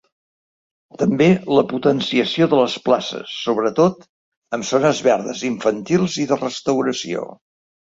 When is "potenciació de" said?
1.73-2.61